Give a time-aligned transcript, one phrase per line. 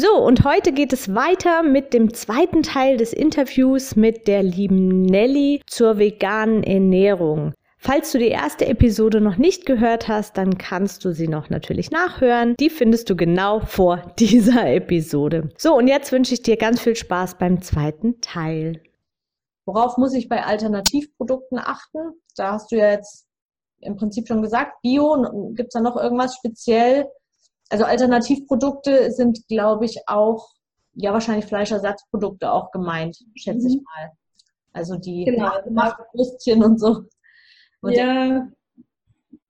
[0.00, 5.02] So, und heute geht es weiter mit dem zweiten Teil des Interviews mit der lieben
[5.02, 7.52] Nelly zur veganen Ernährung.
[7.76, 11.90] Falls du die erste Episode noch nicht gehört hast, dann kannst du sie noch natürlich
[11.90, 12.56] nachhören.
[12.58, 15.50] Die findest du genau vor dieser Episode.
[15.58, 18.82] So, und jetzt wünsche ich dir ganz viel Spaß beim zweiten Teil.
[19.66, 21.98] Worauf muss ich bei Alternativprodukten achten?
[22.36, 23.26] Da hast du ja jetzt
[23.80, 25.52] im Prinzip schon gesagt, Bio.
[25.54, 27.06] Gibt es da noch irgendwas speziell?
[27.70, 30.50] Also Alternativprodukte sind, glaube ich, auch,
[30.94, 33.74] ja, wahrscheinlich Fleischersatzprodukte auch gemeint, schätze mhm.
[33.74, 34.10] ich mal.
[34.72, 35.52] Also die genau.
[36.66, 37.04] Und so.
[37.82, 38.46] Und ja,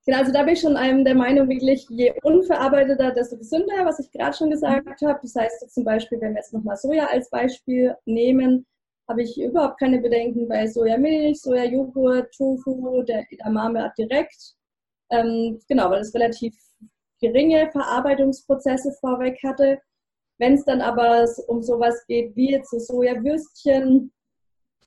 [0.05, 3.99] genau, also da bin ich schon einem der Meinung, wirklich, je unverarbeiteter, desto gesünder, was
[3.99, 5.07] ich gerade schon gesagt mhm.
[5.07, 5.19] habe.
[5.21, 8.65] Das heißt zum Beispiel, wenn wir jetzt nochmal Soja als Beispiel nehmen,
[9.09, 14.55] habe ich überhaupt keine Bedenken bei Sojamilch, Sojajoghurt, Tofu, der Edamame direkt.
[15.09, 16.55] Ähm, genau, weil es relativ
[17.21, 19.79] geringe Verarbeitungsprozesse vorweg hatte.
[20.37, 24.11] Wenn es dann aber um sowas geht wie jetzt so Sojawürstchen,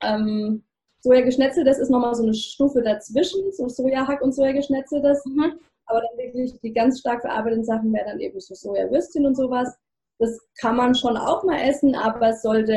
[0.01, 0.63] ähm,
[0.99, 5.23] Sojageschnetzeltes ist nochmal so eine Stufe dazwischen, so Sojahack und Sojageschnetzeltes.
[5.25, 5.59] Mhm.
[5.85, 9.77] Aber dann wirklich die ganz stark verarbeiteten Sachen wären dann eben so Sojawürstchen und sowas.
[10.17, 12.75] Das kann man schon auch mal essen, aber es sollte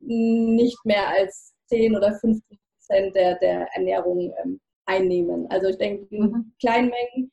[0.00, 5.46] nicht mehr als 10 oder 15 Prozent der, der Ernährung ähm, einnehmen.
[5.50, 6.52] Also ich denke, in mhm.
[6.60, 7.32] kleinen Mengen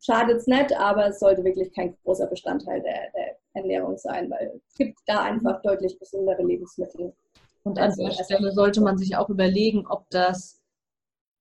[0.00, 4.60] schadet es nicht, aber es sollte wirklich kein großer Bestandteil der, der Ernährung sein, weil
[4.68, 7.14] es gibt da einfach deutlich gesündere Lebensmittel.
[7.62, 10.60] Und an der Stelle sollte man sich auch überlegen, ob das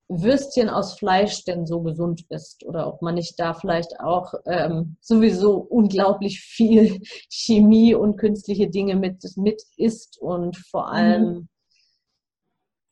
[0.07, 4.97] Würstchen aus Fleisch denn so gesund ist oder ob man nicht da vielleicht auch ähm,
[5.01, 11.47] sowieso unglaublich viel Chemie und künstliche Dinge mit, mit isst und vor allem mhm.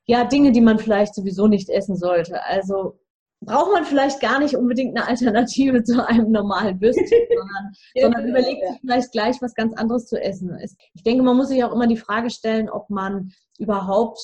[0.08, 2.44] ja Dinge, die man vielleicht sowieso nicht essen sollte.
[2.46, 3.00] Also
[3.46, 7.06] braucht man vielleicht gar nicht unbedingt eine Alternative zu einem normalen Würstchen,
[7.38, 10.58] sondern, sondern überlegt sich vielleicht gleich was ganz anderes zu essen.
[10.94, 14.20] Ich denke, man muss sich auch immer die Frage stellen, ob man überhaupt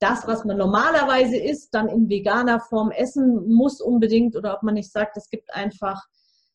[0.00, 4.74] das, was man normalerweise isst, dann in veganer Form essen muss unbedingt oder ob man
[4.74, 6.02] nicht sagt, es gibt einfach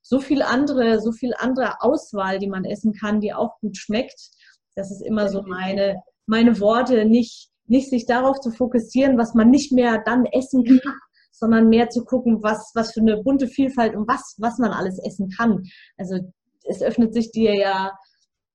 [0.02, 4.30] so viel andere, so viel andere Auswahl, die man essen kann, die auch gut schmeckt.
[4.76, 9.50] Das ist immer so meine, meine Worte, nicht, nicht sich darauf zu fokussieren, was man
[9.50, 10.94] nicht mehr dann essen kann,
[11.32, 15.00] sondern mehr zu gucken, was, was für eine bunte Vielfalt und was, was man alles
[15.00, 15.64] essen kann.
[15.98, 16.20] Also
[16.66, 17.98] es öffnet sich dir ja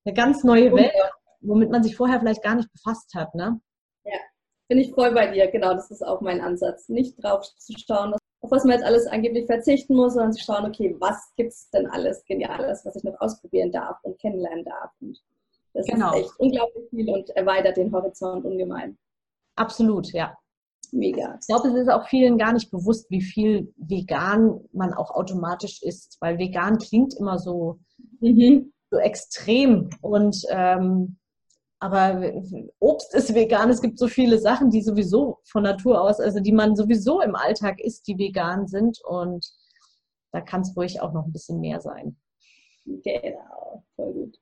[0.05, 0.93] eine ganz neue Welt,
[1.41, 3.35] womit man sich vorher vielleicht gar nicht befasst hat.
[3.35, 3.61] Ne?
[4.05, 4.19] Ja,
[4.69, 5.51] bin ich voll bei dir.
[5.51, 6.89] Genau, das ist auch mein Ansatz.
[6.89, 10.67] Nicht drauf zu schauen, auf was man jetzt alles angeblich verzichten muss, sondern zu schauen,
[10.67, 14.91] okay, was gibt es denn alles Geniales, was ich noch ausprobieren darf und kennenlernen darf.
[15.01, 15.19] Und
[15.73, 16.13] das genau.
[16.13, 18.99] ist echt unglaublich viel und erweitert den Horizont ungemein.
[19.57, 20.37] Absolut, ja
[20.95, 21.39] mega.
[21.41, 25.83] Ich glaube, es ist auch vielen gar nicht bewusst, wie viel vegan man auch automatisch
[25.83, 27.79] isst, weil vegan klingt immer so,
[28.21, 28.73] mhm.
[28.91, 29.91] so extrem.
[30.01, 31.19] Und ähm,
[31.81, 32.33] aber
[32.79, 33.69] Obst ist vegan.
[33.69, 37.35] Es gibt so viele Sachen, die sowieso von Natur aus, also die man sowieso im
[37.35, 39.01] Alltag isst, die vegan sind.
[39.05, 39.47] Und
[40.33, 42.17] da kann es ruhig auch noch ein bisschen mehr sein.
[42.87, 44.39] Genau, voll gut.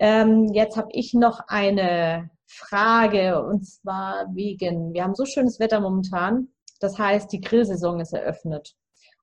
[0.00, 5.80] Ähm, jetzt habe ich noch eine Frage und zwar wegen, wir haben so schönes Wetter
[5.80, 6.48] momentan,
[6.80, 8.74] das heißt, die Grillsaison ist eröffnet.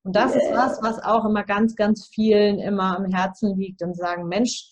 [0.04, 0.44] Und das yeah.
[0.44, 4.70] ist was, was auch immer ganz, ganz vielen immer am Herzen liegt und sagen, Mensch,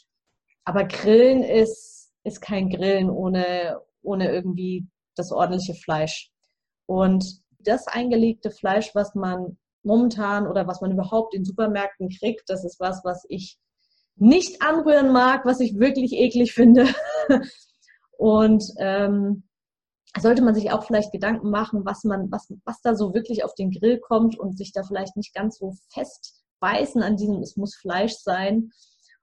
[0.63, 6.31] aber Grillen ist, ist kein Grillen ohne, ohne irgendwie das ordentliche Fleisch.
[6.85, 7.25] Und
[7.59, 12.79] das eingelegte Fleisch, was man momentan oder was man überhaupt in Supermärkten kriegt, das ist
[12.79, 13.57] was, was ich
[14.15, 16.87] nicht anrühren mag, was ich wirklich eklig finde.
[18.17, 19.43] Und ähm,
[20.19, 23.53] sollte man sich auch vielleicht Gedanken machen, was man, was, was da so wirklich auf
[23.55, 27.55] den Grill kommt und sich da vielleicht nicht ganz so fest beißen an diesem, es
[27.55, 28.71] muss Fleisch sein.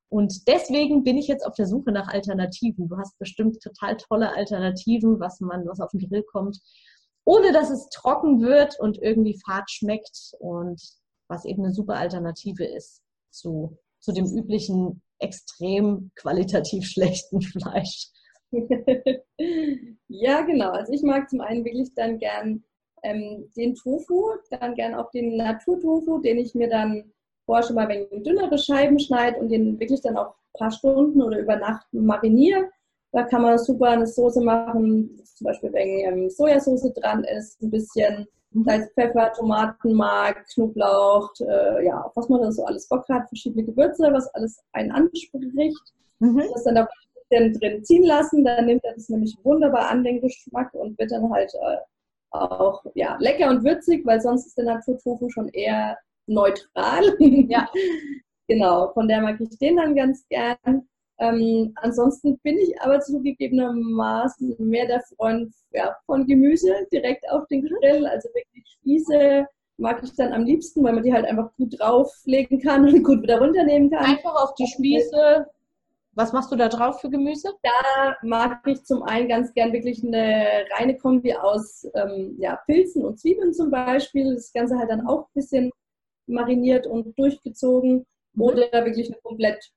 [0.08, 2.88] Und deswegen bin ich jetzt auf der Suche nach Alternativen.
[2.88, 6.60] Du hast bestimmt total tolle Alternativen, was man, was auf den Grill kommt,
[7.24, 10.80] ohne dass es trocken wird und irgendwie fad schmeckt und
[11.28, 18.10] was eben eine super Alternative ist zu, zu dem üblichen extrem qualitativ schlechten Fleisch.
[20.08, 20.70] ja, genau.
[20.70, 22.64] Also ich mag zum einen wirklich dann gern
[23.02, 27.12] ähm, den Tofu, dann gern auch den Naturtofu, den ich mir dann
[27.44, 31.22] vorher schon mal ein dünnere Scheiben schneide und den wirklich dann auch ein paar Stunden
[31.22, 32.70] oder über Nacht mariniere
[33.12, 37.70] Da kann man super eine Soße machen, zum Beispiel wenn ähm, Sojasauce dran ist, ein
[37.70, 38.64] bisschen mhm.
[38.64, 44.10] Salz, Pfeffer, Tomatenmark, Knoblauch, äh, ja, was man da so alles Bock hat, verschiedene Gewürze,
[44.12, 45.34] was alles einen anspricht.
[46.20, 46.42] Mhm.
[46.52, 46.88] Das dann da
[47.34, 51.10] bisschen drin ziehen lassen, dann nimmt er das nämlich wunderbar an, den Geschmack und wird
[51.10, 51.76] dann halt äh,
[52.30, 55.96] auch ja, lecker und würzig, weil sonst ist der Naturtofu schon eher
[56.26, 57.04] neutral.
[57.48, 57.68] Ja.
[58.48, 60.88] genau, von der mag ich den dann ganz gern.
[61.18, 67.62] Ähm, ansonsten bin ich aber zugegebenermaßen mehr der Freund ja, von Gemüse direkt auf den
[67.62, 68.06] Grill.
[68.06, 69.46] Also wirklich Spieße
[69.76, 73.22] mag ich dann am liebsten, weil man die halt einfach gut drauflegen kann und gut
[73.22, 74.04] wieder runternehmen kann.
[74.04, 75.46] Einfach auf die Spieße.
[76.16, 77.52] Was machst du da drauf für Gemüse?
[77.62, 83.04] Da mag ich zum einen ganz gern wirklich eine reine Kombi aus ähm, ja, Pilzen
[83.04, 84.34] und Zwiebeln zum Beispiel.
[84.34, 85.70] Das Ganze halt dann auch ein bisschen
[86.26, 88.06] mariniert und durchgezogen.
[88.34, 88.42] Mhm.
[88.42, 89.72] Oder wirklich eine komplett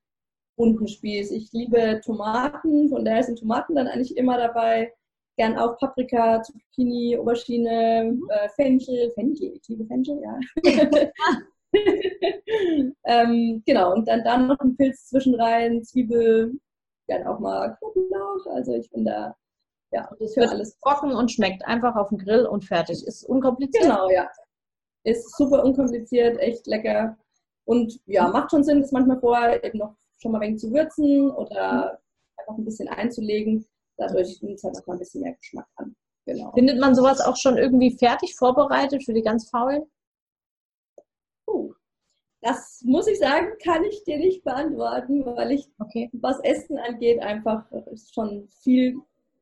[0.55, 1.31] bunten Spieß.
[1.31, 4.93] Ich liebe Tomaten, von daher sind Tomaten dann eigentlich immer dabei.
[5.37, 8.29] Gern auch Paprika, Zucchini, Aubergine, mhm.
[8.29, 10.39] äh, Fenchel, Fenchel, ich liebe Fenchel, ja.
[13.05, 16.59] ähm, genau, und dann, dann noch ein Pilz zwischenrein, Zwiebel,
[17.07, 18.45] gern auch mal Knoblauch.
[18.53, 19.35] Also ich bin da,
[19.91, 23.05] ja, das wird alles trocken und schmeckt einfach auf dem Grill und fertig.
[23.05, 23.83] Ist unkompliziert.
[23.83, 24.29] Genau, ja.
[25.03, 27.17] Ist super unkompliziert, echt lecker.
[27.65, 30.71] Und ja, macht schon Sinn, das manchmal vorher eben noch schon mal ein wenig zu
[30.71, 31.99] würzen oder
[32.37, 33.65] einfach ein bisschen einzulegen.
[33.97, 35.95] Dadurch nimmt es halt noch mal ein bisschen mehr Geschmack an.
[36.25, 36.51] Genau.
[36.51, 39.83] Findet man sowas auch schon irgendwie fertig vorbereitet für die ganz Faulen?
[42.47, 46.09] Das muss ich sagen, kann ich dir nicht beantworten, weil ich, okay.
[46.13, 47.65] was Essen angeht, einfach
[48.13, 48.95] schon viel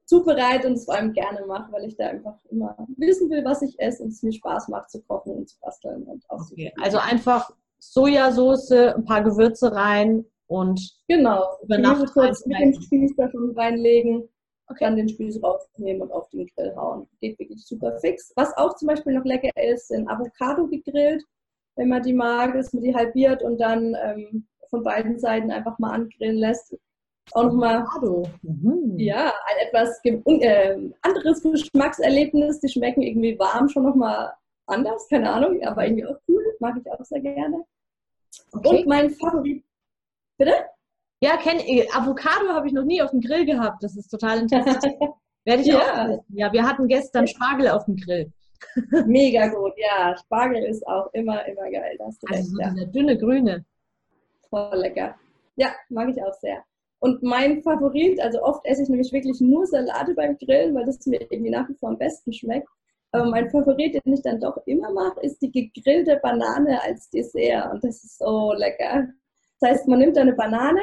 [0.06, 3.62] zubereite und es vor allem gerne mache, weil ich da einfach immer wissen will, was
[3.62, 6.74] ich esse und es mir Spaß macht zu kochen und zu basteln und okay.
[6.82, 13.16] Also einfach Sojasauce, ein paar Gewürze rein und genau, über Nacht kurz mit dem Spieß
[13.18, 14.28] da schon reinlegen,
[14.68, 14.86] okay.
[14.86, 17.08] dann den Spieß rausnehmen und auf den Grill hauen.
[17.22, 18.34] Geht wirklich super fix.
[18.36, 21.24] Was auch zum Beispiel noch lecker ist, sind Avocado gegrillt,
[21.76, 25.78] wenn man die mag, dass man die halbiert und dann ähm, von beiden Seiten einfach
[25.80, 26.78] mal angrillen lässt.
[27.32, 27.84] Auch nochmal
[28.44, 29.00] mhm.
[29.00, 32.60] ja, ein etwas äh, anderes Geschmackserlebnis.
[32.60, 34.32] Die schmecken irgendwie warm schon nochmal
[34.68, 36.44] anders, keine Ahnung, aber irgendwie auch cool.
[36.60, 37.64] Mag ich auch sehr gerne.
[38.52, 38.70] Okay.
[38.70, 39.64] Und mein Favorit
[40.38, 40.54] Bitte?
[41.22, 41.60] Ja, kenn,
[41.94, 43.84] Avocado habe ich noch nie auf dem Grill gehabt.
[43.84, 44.86] Das ist total interessant.
[45.46, 45.80] Werde ich ja.
[45.80, 48.32] auch Ja, wir hatten gestern Spargel auf dem Grill.
[49.06, 50.16] Mega gut, ja.
[50.18, 51.96] Spargel ist auch immer, immer geil.
[51.98, 52.70] Das also recht, so ja.
[52.70, 53.66] dieser dünne Grüne.
[54.50, 55.16] Voll lecker.
[55.56, 56.64] Ja, mag ich auch sehr.
[57.00, 61.06] Und mein Favorit, also oft esse ich nämlich wirklich nur Salate beim Grillen, weil das
[61.06, 62.68] mir irgendwie nach wie vor am besten schmeckt.
[63.12, 67.72] Aber mein Favorit, den ich dann doch immer mache, ist die gegrillte Banane als Dessert.
[67.72, 69.08] Und das ist so lecker.
[69.60, 70.82] Das heißt, man nimmt eine Banane,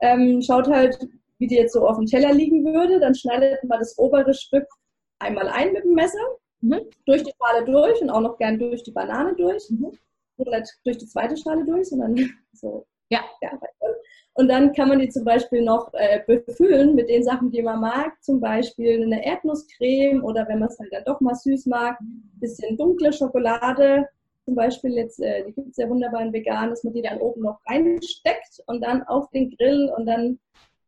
[0.00, 1.08] ähm, schaut halt,
[1.38, 4.66] wie die jetzt so auf dem Teller liegen würde, dann schneidet man das obere Stück
[5.18, 6.18] einmal ein mit dem Messer,
[6.60, 6.80] mhm.
[7.04, 9.68] durch die Schale durch und auch noch gern durch die Banane durch.
[9.70, 9.92] Mhm.
[10.38, 12.14] Oder durch die zweite Schale durch, sondern
[12.52, 12.86] so.
[13.08, 13.20] Ja.
[13.40, 13.52] ja.
[14.34, 17.80] Und dann kann man die zum Beispiel noch äh, befüllen mit den Sachen, die man
[17.80, 18.12] mag.
[18.22, 22.30] Zum Beispiel eine Erdnusscreme oder wenn man es halt dann doch mal süß mag, ein
[22.38, 24.06] bisschen dunkle Schokolade
[24.46, 27.18] zum Beispiel jetzt, äh, die gibt es ja wunderbar in vegan, dass man die dann
[27.18, 30.38] oben noch reinsteckt und dann auf den Grill und dann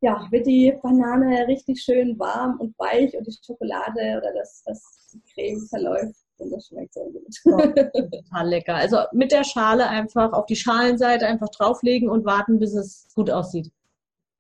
[0.01, 4.98] ja, wird die Banane richtig schön warm und weich und die Schokolade oder das, das
[5.13, 7.27] die Creme verläuft und das schmeckt so gut.
[7.45, 8.75] total lecker.
[8.75, 13.31] Also mit der Schale einfach auf die Schalenseite einfach drauflegen und warten, bis es gut
[13.31, 13.71] aussieht.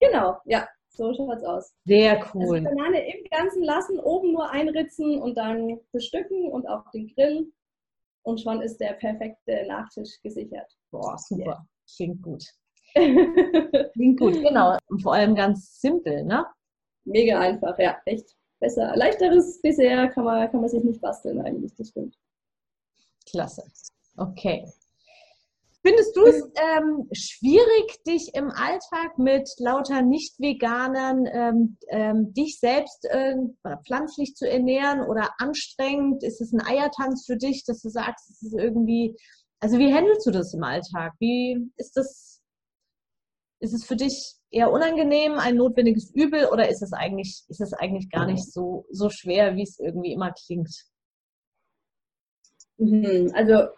[0.01, 1.75] Genau, ja, so schaut es aus.
[1.85, 2.59] Sehr cool.
[2.59, 7.53] Also Banane im Ganzen lassen, oben nur einritzen und dann bestücken und auf den Grill
[8.23, 10.71] und schon ist der perfekte Nachtisch gesichert.
[10.91, 11.45] Boah, super.
[11.45, 11.67] Yeah.
[11.97, 12.45] Klingt gut.
[13.93, 14.77] Klingt gut, genau.
[14.89, 16.47] Und vor allem ganz simpel, ne?
[17.05, 18.37] Mega einfach, ja, echt.
[18.61, 18.93] Besser.
[18.97, 22.17] Leichteres Dessert kann man, kann man sich nicht basteln eigentlich, das stimmt.
[23.31, 23.63] Klasse.
[24.17, 24.67] Okay.
[25.81, 26.43] Findest du es
[26.77, 33.37] ähm, schwierig, dich im Alltag mit lauter Nicht-Veganern ähm, ähm, dich selbst äh,
[33.87, 36.25] pflanzlich zu ernähren oder anstrengend?
[36.25, 39.17] Ist es ein Eiertanz für dich, dass du sagst, es ist irgendwie,
[39.61, 41.15] also wie handelst du das im Alltag?
[41.21, 42.43] Wie ist das,
[43.61, 47.73] ist es für dich eher unangenehm, ein notwendiges Übel oder ist es eigentlich, ist es
[47.73, 50.87] eigentlich gar nicht so, so schwer, wie es irgendwie immer klingt?
[52.79, 53.69] Mhm, also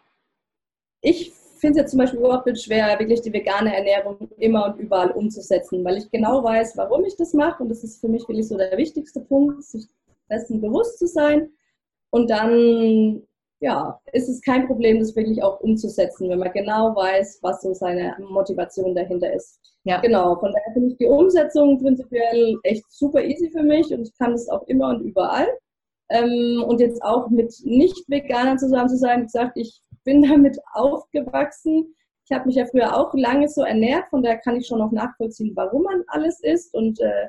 [1.00, 4.78] ich finde es jetzt zum Beispiel überhaupt nicht schwer, wirklich die vegane Ernährung immer und
[4.78, 7.62] überall umzusetzen, weil ich genau weiß, warum ich das mache.
[7.62, 9.86] Und das ist für mich wirklich so der wichtigste Punkt, sich
[10.30, 11.50] dessen bewusst zu sein
[12.10, 13.22] und dann
[13.60, 17.74] ja, ist es kein Problem, das wirklich auch umzusetzen, wenn man genau weiß, was so
[17.74, 19.60] seine Motivation dahinter ist.
[19.84, 20.00] Ja.
[20.00, 24.16] Genau, von daher finde ich die Umsetzung prinzipiell echt super easy für mich und ich
[24.18, 25.46] kann es auch immer und überall.
[26.08, 31.94] Ähm, und jetzt auch mit Nicht-Veganern zusammen zu sein, wie gesagt, ich bin damit aufgewachsen.
[32.24, 34.92] Ich habe mich ja früher auch lange so ernährt, von daher kann ich schon noch
[34.92, 37.28] nachvollziehen, warum man alles isst und äh,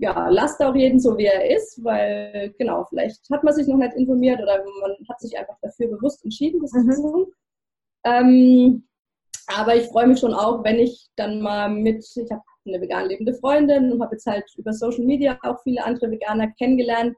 [0.00, 3.76] ja, lasst auch jeden so, wie er ist, weil genau, vielleicht hat man sich noch
[3.76, 6.92] nicht informiert oder man hat sich einfach dafür bewusst entschieden, das mhm.
[6.92, 7.26] zu tun.
[8.04, 8.88] Ähm,
[9.48, 13.08] aber ich freue mich schon auch, wenn ich dann mal mit, ich habe eine vegan
[13.08, 17.16] lebende Freundin und habe jetzt halt über Social Media auch viele andere Veganer kennengelernt,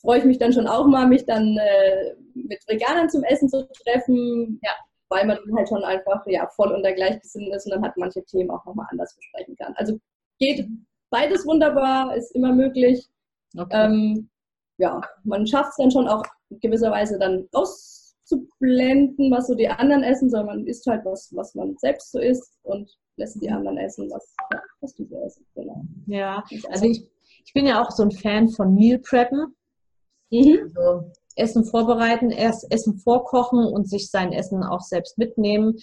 [0.00, 3.66] freue ich mich dann schon auch mal, mich dann äh, mit Veganern zum Essen zu
[3.84, 4.72] treffen, ja,
[5.08, 8.50] weil man halt schon einfach ja, voll unter Gleichgesinnten ist und dann hat manche Themen
[8.50, 9.74] auch nochmal anders besprechen kann.
[9.76, 9.98] Also
[10.38, 10.68] geht
[11.12, 13.08] beides wunderbar, ist immer möglich.
[13.56, 13.68] Okay.
[13.70, 14.30] Ähm,
[14.78, 20.30] ja, man schafft es dann schon auch gewisserweise dann auszublenden, was so die anderen essen,
[20.30, 24.10] sondern man isst halt was, was man selbst so isst und lässt die anderen essen,
[24.10, 24.34] was,
[24.80, 25.46] was die so essen.
[25.54, 25.84] Genau.
[26.06, 27.06] Ja, also ich,
[27.44, 29.54] ich bin ja auch so ein Fan von Meal Preppen.
[30.30, 30.72] Mhm.
[30.74, 35.76] Also Essen vorbereiten, erst Essen vorkochen und sich sein Essen auch selbst mitnehmen.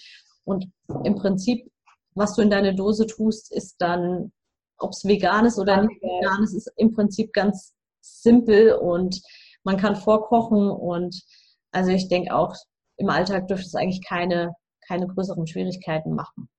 [0.43, 0.67] Und
[1.03, 1.71] im Prinzip,
[2.15, 4.31] was du in deine Dose tust, ist dann
[4.79, 9.21] ob es vegan ist oder nicht vegan ist, ist im Prinzip ganz simpel und
[9.63, 11.21] man kann vorkochen und
[11.71, 12.55] also ich denke auch,
[12.97, 14.53] im Alltag dürfte es eigentlich keine,
[14.87, 16.49] keine größeren Schwierigkeiten machen.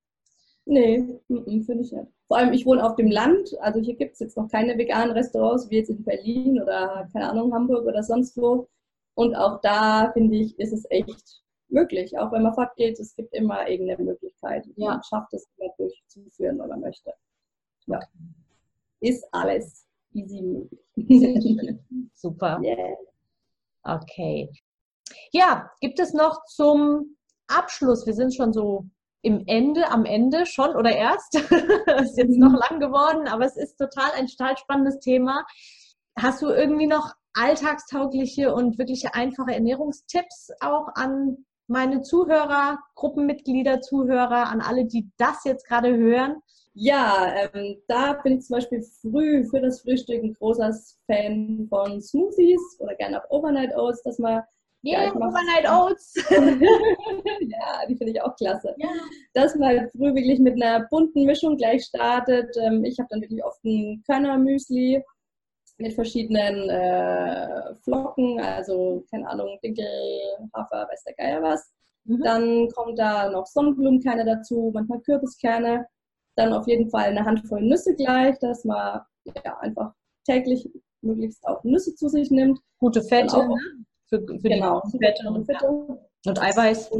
[0.65, 2.07] Nee, finde ich nicht.
[2.27, 5.11] Vor allem, ich wohne auf dem Land, also hier gibt es jetzt noch keine veganen
[5.11, 8.69] Restaurants, wie jetzt in Berlin oder, keine Ahnung, Hamburg oder sonst wo.
[9.15, 12.17] Und auch da, finde ich, ist es echt möglich.
[12.17, 14.65] Auch wenn man fortgeht, es gibt immer irgendeine Möglichkeit.
[14.75, 14.91] Ja.
[14.91, 17.11] Man schafft es immer durchzuführen, wenn man möchte.
[17.87, 17.99] Ja.
[18.99, 20.79] Ist alles easy möglich.
[22.13, 22.59] Super.
[22.61, 22.95] Yeah.
[23.83, 24.49] Okay.
[25.31, 28.85] Ja, gibt es noch zum Abschluss, wir sind schon so
[29.23, 31.35] im Ende, am Ende schon oder erst,
[32.01, 35.45] ist jetzt noch lang geworden, aber es ist total ein total spannendes Thema.
[36.17, 44.49] Hast du irgendwie noch alltagstaugliche und wirklich einfache Ernährungstipps auch an meine Zuhörer, Gruppenmitglieder, Zuhörer,
[44.49, 46.41] an alle, die das jetzt gerade hören?
[46.73, 50.73] Ja, ähm, da bin ich zum Beispiel früh für das Frühstück ein großer
[51.05, 54.41] Fan von Smoothies oder gerne auch Overnight Oats, dass man
[54.83, 56.15] Yeah, ja, Overnight Oats.
[56.31, 58.73] ja, die finde ich auch klasse.
[58.77, 58.89] Ja.
[59.33, 62.55] Dass man halt früh wirklich mit einer bunten Mischung gleich startet.
[62.57, 65.03] Ähm, ich habe dann wirklich oft ein Körnermüsli
[65.77, 69.85] mit verschiedenen äh, Flocken, also keine Ahnung, Dinkel,
[70.53, 71.71] Hafer, weiß der Geier was.
[72.05, 72.23] Mhm.
[72.23, 75.85] Dann kommt da noch Sonnenblumenkerne dazu, manchmal Kürbiskerne
[76.35, 79.93] dann auf jeden Fall eine Handvoll Nüsse gleich, dass man ja, einfach
[80.25, 80.69] täglich
[81.01, 82.59] möglichst auch Nüsse zu sich nimmt.
[82.79, 83.55] Gute Fette, auch, ne?
[84.07, 85.67] für, für genau, die Fette und, Fette.
[86.25, 86.91] und Eiweiß.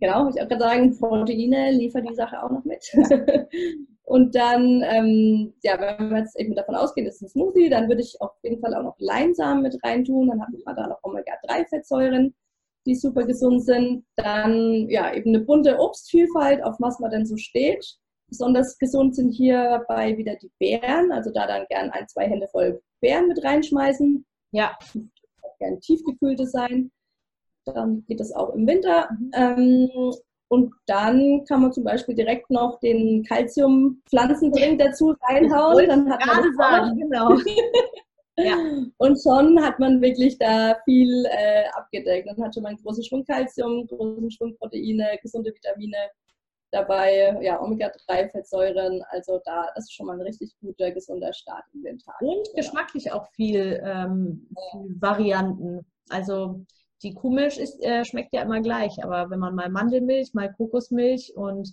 [0.00, 2.84] Genau, ich auch gerade sagen, Proteine liefert die Sache auch noch mit.
[4.02, 7.88] und dann, ähm, ja, wenn wir jetzt eben davon ausgehen, das ist ein Smoothie, dann
[7.88, 10.28] würde ich auf jeden Fall auch noch Leinsamen mit reintun.
[10.28, 12.34] Dann hat man da noch Omega-3-Fettsäuren,
[12.86, 14.04] die super gesund sind.
[14.16, 17.98] Dann, ja, eben eine bunte Obstvielfalt, auf was man denn so steht.
[18.34, 22.82] Besonders gesund sind hierbei wieder die Beeren, also da dann gern ein, zwei Hände voll
[23.00, 24.26] Beeren mit reinschmeißen.
[24.50, 24.76] Ja.
[25.60, 26.90] Gern tiefgekühlte sein.
[27.64, 29.08] Dann geht das auch im Winter.
[29.12, 29.30] Mhm.
[29.36, 30.12] Ähm,
[30.48, 35.88] und dann kann man zum Beispiel direkt noch den Calcium-Pflanzendrink dazu reinhauen.
[35.88, 37.36] Dann hat man das sagen, genau.
[38.36, 38.56] ja.
[38.98, 42.28] Und schon hat man wirklich da viel äh, abgedeckt.
[42.28, 45.98] Dann hat schon mal einen großen Schwung Calcium, großen Schwung Proteine, gesunde Vitamine
[46.74, 51.98] dabei, ja, Omega-3-Fettsäuren, also da ist schon mal ein richtig guter, gesunder Start in den
[51.98, 52.20] Tag.
[52.20, 55.86] Und geschmacklich auch viel, ähm, viel Varianten.
[56.08, 56.64] Also
[57.02, 61.32] die Kuhmilch ist, äh, schmeckt ja immer gleich, aber wenn man mal Mandelmilch, mal Kokosmilch
[61.36, 61.72] und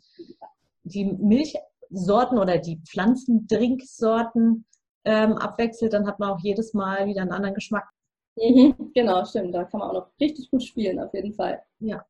[0.83, 4.65] die Milchsorten oder die Pflanzendrinksorten
[5.05, 7.89] ähm, abwechselt, dann hat man auch jedes Mal wieder einen anderen Geschmack.
[8.35, 9.53] Mhm, genau, stimmt.
[9.53, 11.61] Da kann man auch noch richtig gut spielen, auf jeden Fall.
[11.79, 12.05] Ja.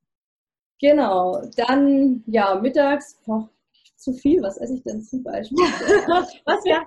[0.82, 3.48] Genau, dann ja, mittags, boah,
[3.96, 5.58] zu viel, was esse ich denn zum Beispiel?
[6.46, 6.84] was wäre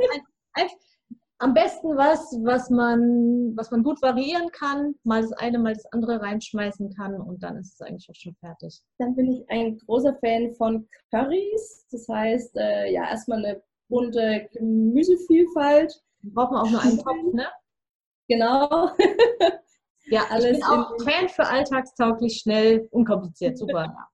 [1.39, 5.85] am besten was, was man, was man gut variieren kann, mal das eine, mal das
[5.93, 8.81] andere reinschmeißen kann und dann ist es eigentlich auch schon fertig.
[8.99, 11.87] Dann bin ich ein großer Fan von Currys.
[11.91, 16.03] Das heißt, äh, ja, erstmal eine bunte Gemüsevielfalt.
[16.23, 17.47] Wir brauchen auch nur einen Topf, ne?
[18.29, 18.91] Genau.
[20.07, 20.45] Ja, alles.
[20.45, 23.59] Ich bin auch Fan für alltagstauglich, schnell, unkompliziert.
[23.59, 23.95] Super.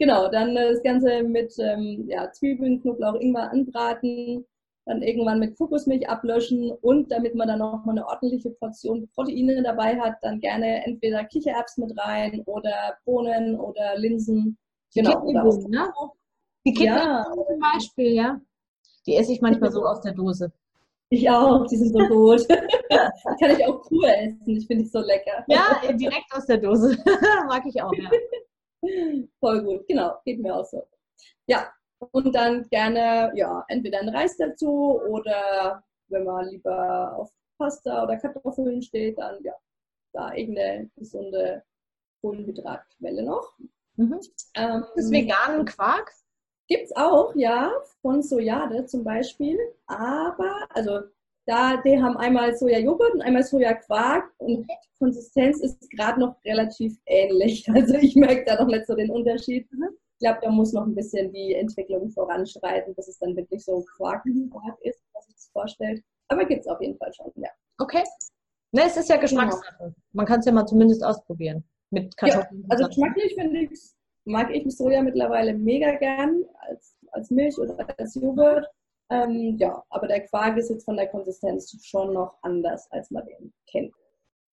[0.00, 4.46] Genau, dann das Ganze mit ähm, ja, Zwiebeln, Knoblauch, Ingwer anbraten.
[4.84, 9.60] dann irgendwann mit Kokosmilch ablöschen und damit man dann auch mal eine ordentliche Portion Proteine
[9.60, 14.56] dabei hat, dann gerne entweder Kichererbsen mit rein oder Bohnen oder Linsen.
[14.94, 15.20] Die genau.
[15.20, 15.92] Kidneybohnen, ne?
[16.64, 17.32] Die Kidneybohnen ja.
[17.34, 18.40] zum Beispiel, ja.
[19.04, 20.52] Die esse ich manchmal so aus der Dose.
[21.10, 22.46] Ich auch, die sind so gut.
[23.40, 25.44] kann ich auch pur essen, ich finde die so lecker.
[25.48, 26.98] Ja, direkt aus der Dose.
[27.46, 28.10] Mag ich auch, ja.
[29.40, 30.86] Voll gut, genau, geht mir auch so.
[31.46, 31.72] Ja,
[32.12, 38.16] und dann gerne, ja, entweder ein Reis dazu oder wenn man lieber auf Pasta oder
[38.18, 39.54] Kartoffeln steht, dann ja,
[40.12, 41.64] da irgendeine gesunde
[42.20, 43.56] Kohlenhydratquelle noch.
[43.96, 44.20] Mhm.
[44.54, 46.12] Ähm, das veganen Quark?
[46.68, 47.72] Gibt es auch, ja,
[48.02, 49.58] von Sojade zum Beispiel.
[49.86, 51.00] Aber, also
[51.46, 56.98] da, die haben einmal Sojajoghurt und einmal Sojaquark und die Konsistenz ist gerade noch relativ
[57.06, 57.66] ähnlich.
[57.74, 59.66] Also ich merke da noch nicht so den Unterschied.
[59.72, 63.82] Ich glaube, da muss noch ein bisschen die Entwicklung voranschreiten, bis es dann wirklich so
[63.96, 66.02] Quark, Quark ist, was sich das vorstellt.
[66.28, 67.48] Aber gibt es auf jeden Fall schon, ja.
[67.78, 68.02] Okay.
[68.72, 69.74] Ne, es ist ja Geschmackssache.
[69.78, 69.94] Genau.
[70.12, 71.64] Man kann es ja mal zumindest ausprobieren.
[71.90, 72.60] Mit Kartoffeln.
[72.60, 73.70] Ja, also geschmacklich finde ich
[74.28, 78.66] mag ich Soja mittlerweile mega gern als, als Milch oder als Joghurt.
[79.10, 83.24] Ähm, ja, aber der Quark ist jetzt von der Konsistenz schon noch anders, als man
[83.26, 83.92] den kennt.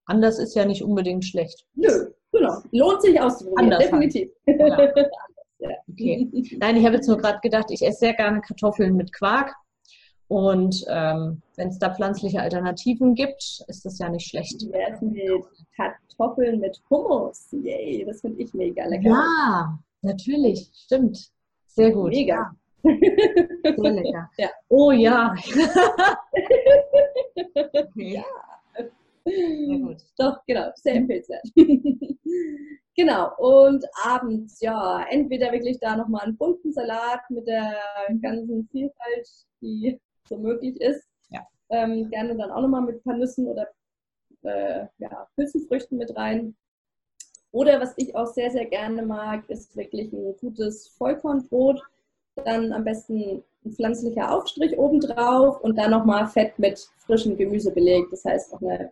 [0.06, 1.66] Anders ist ja nicht unbedingt schlecht.
[1.74, 2.58] Nö, genau.
[2.72, 4.14] Lohnt sich auszuprobieren, anders halt.
[4.14, 4.32] definitiv.
[5.62, 5.70] Ja.
[5.92, 6.28] Okay.
[6.60, 9.54] Nein, ich habe jetzt nur gerade gedacht, ich esse sehr gerne Kartoffeln mit Quark.
[10.32, 14.62] Und ähm, wenn es da pflanzliche Alternativen gibt, ist das ja nicht schlecht.
[14.62, 15.44] Ja, mit
[15.76, 17.50] Kartoffeln mit Hummus.
[17.52, 19.10] Yay, das finde ich mega lecker.
[19.10, 21.30] Ja, natürlich, stimmt.
[21.68, 22.12] Sehr gut.
[22.12, 22.50] Mega.
[22.82, 22.96] Sehr
[23.92, 24.30] lecker.
[24.38, 24.50] Ja.
[24.70, 25.36] Oh ja.
[27.54, 28.14] okay.
[28.14, 28.24] Ja.
[29.26, 29.98] Sehr gut.
[30.18, 31.44] Doch, genau, sehr empfehlenswert.
[32.96, 37.76] genau, und abends, ja, entweder wirklich da nochmal einen bunten Salat mit der
[38.22, 39.28] ganzen Vielfalt,
[39.62, 40.00] die
[40.32, 41.06] so möglich ist.
[41.30, 41.46] Ja.
[41.70, 43.68] Ähm, gerne dann auch nochmal mit ein paar Nüssen oder
[44.44, 46.56] äh, ja, Hülsenfrüchten mit rein.
[47.52, 51.82] Oder was ich auch sehr, sehr gerne mag, ist wirklich ein gutes Vollkornbrot.
[52.46, 58.14] Dann am besten ein pflanzlicher Aufstrich obendrauf und dann nochmal Fett mit frischem Gemüse belegt.
[58.14, 58.92] Das heißt noch eine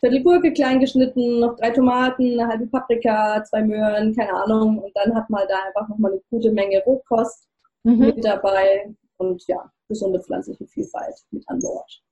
[0.00, 4.78] Viertel klein geschnitten, noch drei Tomaten, eine halbe Paprika, zwei Möhren, keine Ahnung.
[4.78, 7.46] Und dann hat man da einfach nochmal eine gute Menge Rohkost
[7.84, 7.98] mhm.
[7.98, 8.92] mit dabei.
[9.18, 12.02] Und ja, gesunde pflanzliche Vielfalt mit an Bord.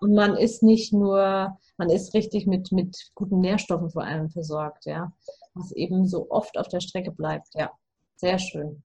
[0.00, 4.84] Und man ist nicht nur, man ist richtig mit, mit guten Nährstoffen vor allem versorgt,
[4.84, 5.12] ja.
[5.54, 7.72] Was eben so oft auf der Strecke bleibt, ja.
[8.16, 8.82] Sehr schön.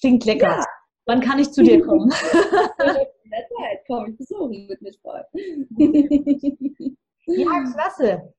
[0.00, 0.58] Klingt lecker.
[0.58, 0.64] Ja.
[1.06, 2.12] Wann kann ich zu dir kommen?
[3.24, 5.24] In der Zeit komme ich besuchen mit mich voll.
[7.26, 8.34] ja, klasse.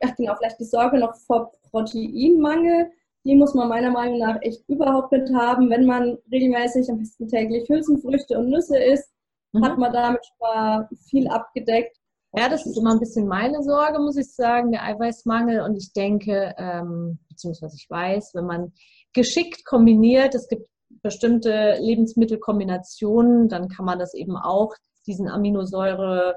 [0.00, 2.90] Ach genau, vielleicht die Sorge noch vor Proteinmangel
[3.24, 5.70] die muss man meiner Meinung nach echt überhaupt nicht haben.
[5.70, 9.10] Wenn man regelmäßig am besten täglich Hülsenfrüchte und Nüsse isst,
[9.52, 9.64] mhm.
[9.64, 11.96] hat man damit schon mal viel abgedeckt.
[12.34, 15.60] Ja, das ist immer ein bisschen meine Sorge, muss ich sagen, der Eiweißmangel.
[15.60, 18.72] Und ich denke, ähm, beziehungsweise ich weiß, wenn man
[19.12, 20.66] geschickt kombiniert, es gibt
[21.02, 24.74] bestimmte Lebensmittelkombinationen, dann kann man das eben auch,
[25.06, 26.36] diesen Aminosäure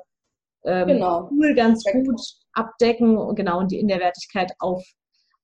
[0.64, 1.30] ähm, genau.
[1.56, 2.20] ganz gut
[2.54, 4.84] abdecken und genau und die in der Wertigkeit auf,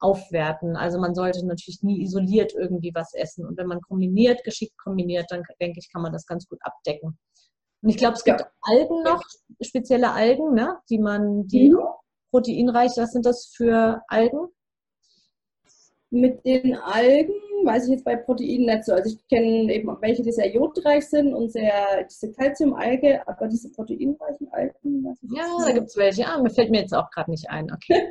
[0.01, 0.75] aufwerten.
[0.75, 3.45] Also man sollte natürlich nie isoliert irgendwie was essen.
[3.45, 7.17] Und wenn man kombiniert, geschickt kombiniert, dann denke ich, kann man das ganz gut abdecken.
[7.81, 8.47] Und ich glaube, es gibt ja.
[8.61, 9.23] Algen noch,
[9.61, 11.79] spezielle Algen, ne, die man, die mhm.
[12.31, 14.47] proteinreich, was sind das für Algen?
[16.09, 17.33] Mit den Algen
[17.65, 18.93] weiß ich jetzt bei Proteinen nicht so.
[18.93, 23.71] Also ich kenne eben welche, die sehr jodreich sind und sehr diese Calcium-Alge, aber diese
[23.71, 26.27] proteinreichen Algen, weiß ich Ja, da gibt es welche.
[26.27, 27.71] Ah, mir fällt mir jetzt auch gerade nicht ein.
[27.71, 28.07] Okay.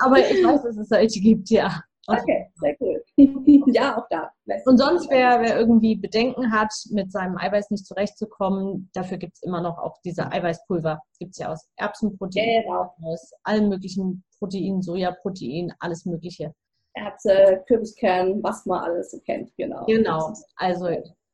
[0.00, 1.82] aber ich weiß, dass es welche gibt, ja.
[2.06, 3.02] Okay, sehr cool.
[3.72, 4.30] ja, auch da.
[4.64, 9.42] Und sonst, wer, wer irgendwie Bedenken hat, mit seinem Eiweiß nicht zurechtzukommen, dafür gibt es
[9.42, 11.02] immer noch auch diese Eiweißpulver.
[11.18, 12.94] Gibt es ja aus Erbsenprotein, genau.
[13.02, 16.52] aus allen möglichen Proteinen, Sojaprotein, alles Mögliche.
[16.94, 19.84] Ärzte, Kürbiskern, was man alles so kennt, genau.
[19.86, 20.88] Genau, also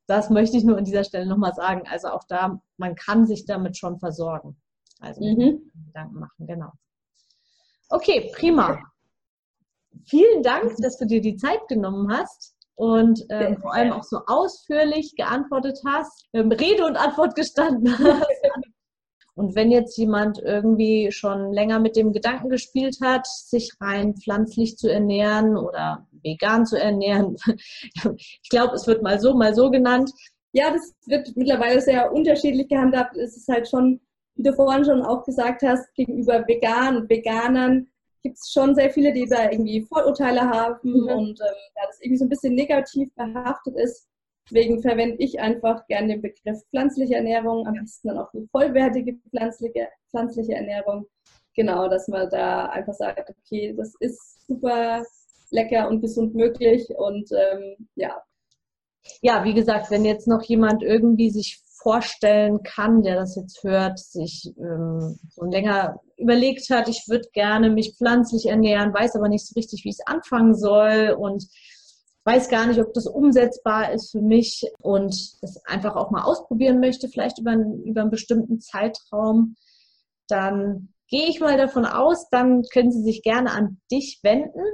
[0.06, 1.82] das möchte ich nur an dieser Stelle nochmal sagen.
[1.88, 4.56] Also auch da, man kann sich damit schon versorgen.
[5.00, 5.70] Also mhm.
[5.86, 6.70] Gedanken machen, genau.
[7.88, 8.78] Okay, prima.
[10.06, 14.20] Vielen Dank, dass du dir die Zeit genommen hast und ähm, vor allem auch so
[14.26, 18.35] ausführlich geantwortet hast, ähm, Rede und Antwort gestanden hast
[19.36, 24.78] Und wenn jetzt jemand irgendwie schon länger mit dem Gedanken gespielt hat, sich rein pflanzlich
[24.78, 27.36] zu ernähren oder vegan zu ernähren,
[28.16, 30.10] ich glaube, es wird mal so, mal so genannt.
[30.52, 33.14] Ja, das wird mittlerweile sehr unterschiedlich gehandhabt.
[33.18, 34.00] Es ist halt schon,
[34.36, 37.88] wie du vorhin schon auch gesagt hast, gegenüber Vegan und Veganern
[38.22, 41.08] gibt es schon sehr viele, die da irgendwie Vorurteile haben mhm.
[41.08, 44.08] und ähm, ja, das irgendwie so ein bisschen negativ behaftet ist.
[44.48, 49.14] Deswegen verwende ich einfach gerne den Begriff pflanzliche Ernährung, am besten dann auch eine vollwertige
[49.30, 51.06] pflanzliche, pflanzliche Ernährung.
[51.54, 55.02] Genau, dass man da einfach sagt, okay, das ist super
[55.50, 58.22] lecker und gesund möglich und ähm, ja.
[59.22, 63.98] Ja, wie gesagt, wenn jetzt noch jemand irgendwie sich vorstellen kann, der das jetzt hört,
[63.98, 69.46] sich ähm, so länger überlegt hat, ich würde gerne mich pflanzlich ernähren, weiß aber nicht
[69.46, 71.46] so richtig, wie ich es anfangen soll und
[72.26, 76.80] weiß gar nicht, ob das umsetzbar ist für mich und das einfach auch mal ausprobieren
[76.80, 79.54] möchte, vielleicht über, einen, über einen bestimmten Zeitraum,
[80.28, 84.64] dann gehe ich mal davon aus, dann können Sie sich gerne an dich wenden.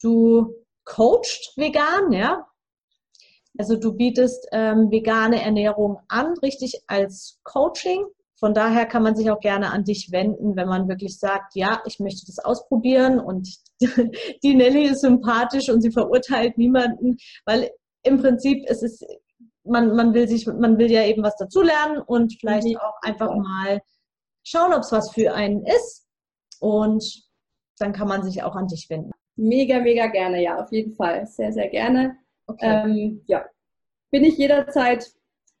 [0.00, 0.54] Du
[0.84, 2.46] coachst vegan, ja?
[3.58, 8.06] Also du bietest ähm, vegane Ernährung an, richtig als Coaching.
[8.38, 11.82] Von daher kann man sich auch gerne an dich wenden, wenn man wirklich sagt, ja,
[11.86, 13.48] ich möchte das ausprobieren und
[14.42, 17.70] die Nelly ist sympathisch und sie verurteilt niemanden, weil
[18.02, 19.00] im Prinzip ist es,
[19.64, 22.76] man, man will sich, man will ja eben was dazulernen und vielleicht mhm.
[22.76, 23.80] auch einfach mal
[24.44, 26.06] schauen, ob es was für einen ist.
[26.60, 27.04] Und
[27.78, 29.10] dann kann man sich auch an dich wenden.
[29.36, 31.26] Mega, mega gerne, ja, auf jeden Fall.
[31.26, 32.16] Sehr, sehr gerne.
[32.46, 32.84] Okay.
[32.84, 33.44] Ähm, ja,
[34.10, 35.12] bin ich jederzeit,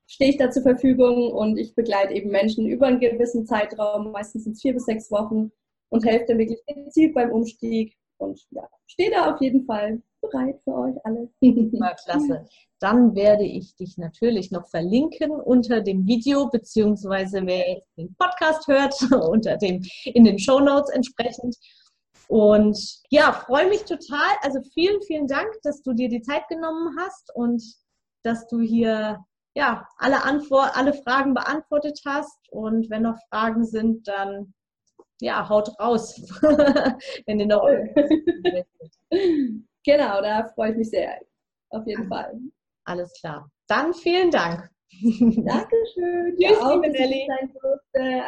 [0.06, 4.44] stehe ich da zur Verfügung und ich begleite eben Menschen über einen gewissen Zeitraum, meistens
[4.44, 5.50] sind es vier bis sechs Wochen
[5.90, 10.60] und helfe dann wirklich gezielt beim Umstieg und ja, stehe da auf jeden Fall bereit
[10.64, 11.28] für euch alle.
[11.78, 12.46] Mal klasse.
[12.78, 18.66] Dann werde ich dich natürlich noch verlinken unter dem Video, beziehungsweise wer jetzt den Podcast
[18.66, 18.94] hört,
[19.30, 21.56] unter dem, in den Show Notes entsprechend.
[22.28, 22.78] Und
[23.10, 24.36] ja, freue mich total.
[24.42, 27.62] Also vielen, vielen Dank, dass du dir die Zeit genommen hast und
[28.22, 29.24] dass du hier
[29.54, 32.38] ja alle Antwort, alle Fragen beantwortet hast.
[32.50, 34.52] Und wenn noch Fragen sind, dann
[35.20, 36.20] ja, haut raus,
[37.26, 37.66] wenn ihr noch
[39.84, 41.20] Genau, da freue ich mich sehr.
[41.70, 42.38] Auf jeden Fall.
[42.84, 43.50] Alles klar.
[43.68, 44.70] Dann vielen Dank.
[45.02, 46.36] Dankeschön.
[46.38, 47.28] Tschüss, ja, liebe Nelly.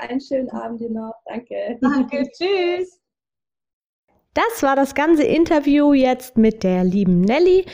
[0.01, 1.15] Einen schönen Abend dir noch.
[1.27, 1.79] Danke.
[1.81, 3.01] Danke, tschüss.
[4.35, 7.65] Das war das ganze Interview jetzt mit der lieben Nelly.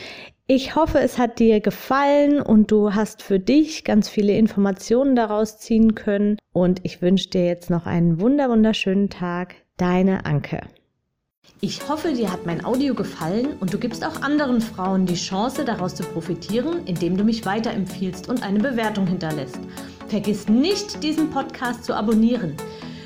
[0.47, 5.57] Ich hoffe, es hat dir gefallen und du hast für dich ganz viele Informationen daraus
[5.57, 6.37] ziehen können.
[6.53, 9.55] Und ich wünsche dir jetzt noch einen wunder wunderschönen Tag.
[9.77, 10.61] Deine Anke.
[11.61, 15.65] Ich hoffe, dir hat mein Audio gefallen und du gibst auch anderen Frauen die Chance,
[15.65, 19.59] daraus zu profitieren, indem du mich weiterempfiehlst und eine Bewertung hinterlässt.
[20.09, 22.55] Vergiss nicht, diesen Podcast zu abonnieren.